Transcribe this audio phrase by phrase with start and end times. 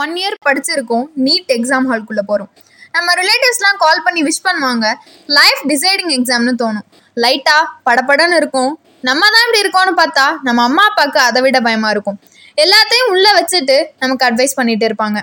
[0.00, 2.50] One year படிச்சிருக்கோம் NEET exam ஹால்குள்ளே போகிறோம்
[2.94, 4.86] நம்ம ரிலேட்டிவ்ஸ்லாம் கால் பண்ணி விஷ் பண்ணுவாங்க
[5.38, 6.86] லைஃப் டிசைடிங் எக்ஸாம்னு தோணும்.
[7.16, 8.72] லைட்டாக படப்படன்னு இருக்கும்.
[9.08, 12.18] நம்ம தான் இப்படி இருக்கோம்னு பார்த்தா நம்ம அம்மா அப்பாவுக்கு அதை விட பயமாக இருக்கும்.
[12.64, 15.18] எல்லாத்தையும் உள்ளே வச்சுட்டு நமக்கு அட்வைஸ் பண்ணிட்டு இருப்பாங்க.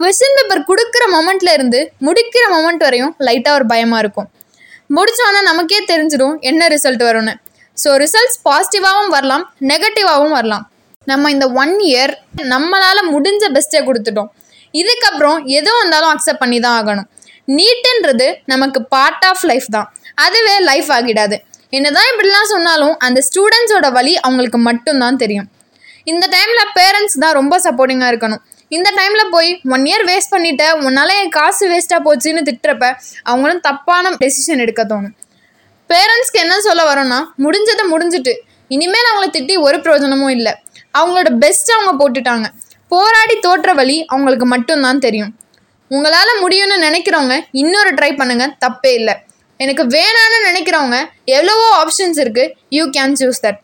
[0.00, 4.28] கொஸ்டின் பேப்பர் கொடுக்குற மொமெண்ட்ல இருந்து முடிக்கிற மொமெண்ட் வரையும் லைட்டாக ஒரு பயமாக இருக்கும்.
[4.96, 7.34] முடிச்சோன்னா நமக்கே தெரிஞ்சிடும் என்ன ரிசல்ட் வரும்னு.
[7.76, 10.64] ஸோ ரிசல்ட்ஸ் பாசிட்டிவாகவும் வரலாம் நெகட்டிவாகவும் வரலாம்.
[11.10, 12.12] நம்ம இந்த ஒன் இயர்
[12.52, 14.30] நம்மளால் முடிஞ்ச பெஸ்ட்டை கொடுத்துட்டோம்.
[14.80, 17.08] இதுக்கப்புறம் எது வந்தாலும் அக்செப்ட் பண்ணி தான் ஆகணும்.
[17.56, 19.88] நீட்டுன்றது நமக்கு பார்ட் ஆஃப் லைஃப் தான்.
[20.24, 21.36] அதுவே லைஃப் ஆகிடாது.
[21.76, 25.48] என்னதான் இப்படிலாம் சொன்னாலும் அந்த ஸ்டூடெண்ட்ஸோட வழி அவங்களுக்கு மட்டும்தான் தெரியும்.
[26.12, 28.42] இந்த டைமில் பேரண்ட்ஸ் தான் ரொம்ப சப்போர்ட்டிங்காக இருக்கணும்.
[28.76, 32.86] இந்த டைமில் போய் ஒன் இயர் வேஸ்ட் பண்ணிட்ட உன்னால் என் காசு வேஸ்ட்டாக போச்சுன்னு திட்டுறப்ப
[33.30, 35.14] அவங்களும் தப்பான டெசிஷன் எடுக்க தோணும்.
[35.90, 38.34] பேரண்ட்ஸ்க்கு என்ன சொல்ல வரோன்னா முடிஞ்சதை முடிஞ்சிட்டு
[38.74, 40.52] இனிமேல் அவங்கள திட்டி ஒரு பிரயோஜனமும் இல்லை.
[40.98, 42.46] அவங்களோட பெஸ்ட்டை அவங்க போட்டுட்டாங்க.
[42.92, 45.32] போராடி தோற்ற வழி அவங்களுக்கு மட்டும்தான் தெரியும்.
[45.90, 49.14] உங்களால் முடியும்னு நினைக்கிறவங்க இன்னொரு ட்ரை பண்ணுங்க தப்பே இல்லை.
[49.64, 50.96] எனக்கு வேணான்னு நினைக்கிறவங்க
[51.36, 53.60] எவ்வளவோ ஆப்ஷன்ஸ் இருக்குது you can choose that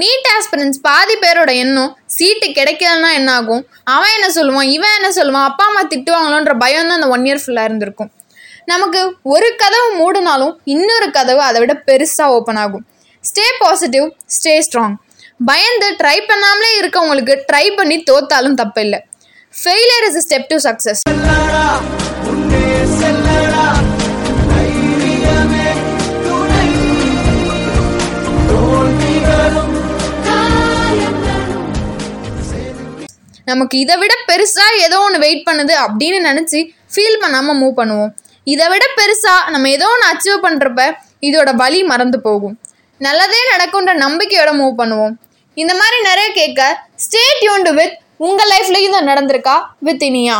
[0.00, 3.62] NEET aspirants பாதி பேரோட எண்ணம் சீட்டு கிடைக்கலன்னா என்ன ஆகும்
[3.94, 7.68] அவன் என்ன சொல்லுவான் இவன் என்ன சொல்லுவான் அப்பா அம்மா திட்டுவாங்களோன்ற பயம் தான் அந்த ஒன் இயர் ஃபுல்லாக
[7.68, 8.10] இருந்திருக்கும்.
[8.72, 9.00] நமக்கு
[9.34, 12.84] ஒரு கதவு மூடினாலும் இன்னொரு கதவு அதை விட பெருசாக ஓப்பன் ஆகும்.
[13.24, 14.06] ஸ்டே பாசிட்டிவ்
[14.36, 14.96] ஸ்டே ஸ்ட்ராங்
[15.40, 18.98] பயந்து ட்ரை பண்ணாமலே இருக்கவங்களுக்கு ட்ரை பண்ணி தோத்தாலும் தப்பில்லை.
[19.54, 21.02] Failure is a step to success
[33.50, 36.60] நமக்கு இதை விட பெருசாக ஏதோ ஒன்று வெயிட் பண்ணுது அப்படின்னு நினச்சி
[36.92, 38.10] ஃபீல் பண்ணாமல் மூவ் பண்ணுவோம்.
[38.46, 40.82] இதை விட பெருசாக நம்ம ஏதோ ஒன்று அச்சீவ் பண்ணுறப்ப
[41.28, 42.56] இதோட வலி மறந்து போகும்.
[43.06, 45.14] நல்லதே நடக்கும்ன்ற நம்பிக்கையோட மூவ் பண்ணுவோம்.
[45.56, 46.60] இந்த மாதிரி நிறைய கேட்க
[47.04, 49.56] ஸ்டே டியூன்டு வித் உங்கள் லைஃப்லேயும் இதை நடந்திருக்கா?
[49.80, 50.36] வித் இனியா.